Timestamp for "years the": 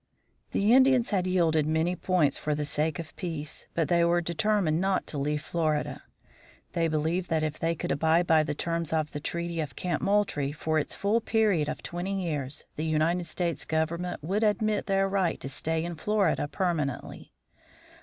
12.19-12.85